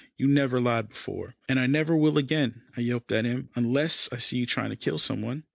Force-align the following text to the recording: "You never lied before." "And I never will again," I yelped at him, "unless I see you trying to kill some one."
"You 0.17 0.27
never 0.27 0.59
lied 0.59 0.89
before." 0.89 1.35
"And 1.47 1.59
I 1.59 1.67
never 1.67 1.95
will 1.95 2.17
again," 2.17 2.63
I 2.75 2.81
yelped 2.81 3.11
at 3.11 3.23
him, 3.25 3.49
"unless 3.55 4.09
I 4.11 4.17
see 4.17 4.37
you 4.39 4.47
trying 4.47 4.71
to 4.71 4.75
kill 4.75 4.97
some 4.97 5.21
one." 5.21 5.43